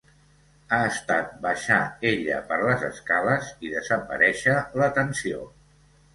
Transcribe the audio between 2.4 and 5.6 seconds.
per les escales i desaparèixer la tensió.